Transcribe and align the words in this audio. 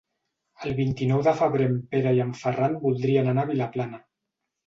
El 0.67 0.71
vint-i-nou 0.79 1.19
de 1.27 1.33
febrer 1.41 1.67
en 1.73 1.75
Pere 1.91 2.15
i 2.19 2.23
en 2.25 2.33
Ferran 2.39 2.75
voldrien 2.85 3.29
anar 3.35 3.43
a 3.43 3.51
Vilaplana. 3.53 4.01